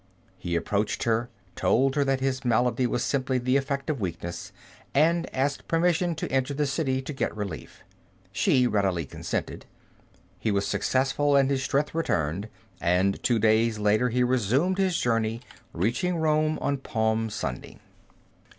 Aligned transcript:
He 0.39 0.55
approached 0.55 1.03
her, 1.03 1.29
told 1.55 1.93
her 1.93 2.03
that 2.05 2.21
his 2.21 2.43
malady 2.43 2.87
was 2.87 3.03
simply 3.03 3.37
the 3.37 3.55
effect 3.55 3.87
of 3.87 4.01
weakness, 4.01 4.51
and 4.95 5.31
asked 5.31 5.67
permission 5.67 6.15
to 6.15 6.31
enter 6.31 6.55
the 6.55 6.65
city 6.65 7.03
to 7.03 7.13
get 7.13 7.37
relief. 7.37 7.83
She 8.31 8.65
readily 8.65 9.05
consented. 9.05 9.67
He 10.39 10.49
was 10.49 10.65
successful 10.65 11.35
and 11.35 11.51
his 11.51 11.61
strength 11.61 11.93
returned, 11.93 12.49
and 12.81 13.21
two 13.21 13.37
days 13.37 13.77
later 13.77 14.09
he 14.09 14.23
resumed 14.23 14.79
his 14.79 14.97
journey, 14.99 15.41
reaching 15.71 16.15
Rome 16.15 16.57
on 16.63 16.77
Palm 16.77 17.29
Sunday. 17.29 17.77